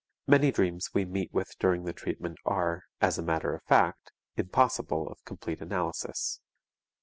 Many 0.25 0.51
dreams 0.51 0.95
we 0.95 1.05
meet 1.05 1.31
with 1.31 1.55
during 1.59 1.83
the 1.83 1.93
treatment 1.93 2.39
are, 2.43 2.85
as 3.01 3.19
a 3.19 3.21
matter 3.21 3.53
of 3.53 3.61
fact, 3.61 4.11
impossible 4.35 5.07
of 5.07 5.23
complete 5.25 5.61
analysis. 5.61 6.39